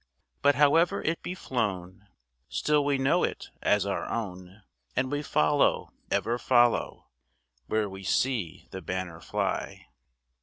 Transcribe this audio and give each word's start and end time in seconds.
But 0.41 0.55
however 0.55 1.03
it 1.03 1.21
be 1.21 1.35
flown, 1.35 2.07
Still 2.49 2.83
we 2.83 2.97
know 2.97 3.23
it 3.23 3.51
as 3.61 3.85
our 3.85 4.07
own, 4.09 4.63
And 4.95 5.11
we 5.11 5.21
follow, 5.21 5.89
ever 6.09 6.39
follow, 6.39 7.11
Where 7.67 7.87
we 7.87 8.03
see 8.03 8.67
the 8.71 8.81
banner 8.81 9.21
fly. 9.21 9.89